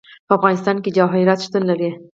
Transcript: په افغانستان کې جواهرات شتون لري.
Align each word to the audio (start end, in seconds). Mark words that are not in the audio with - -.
په 0.27 0.33
افغانستان 0.37 0.75
کې 0.83 0.93
جواهرات 0.97 1.39
شتون 1.45 1.63
لري. 1.69 1.89